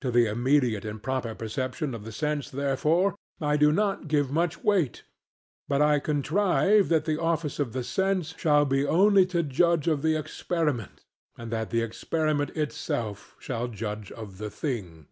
[0.00, 4.64] To the immediate and proper perception of the sense therefore I do not give much
[4.64, 5.04] weight;
[5.68, 10.02] but I contrive that the office of the sense shall be only to judge of
[10.02, 11.04] the experiment,
[11.38, 15.06] and that the experiment itself shall judge of the thing.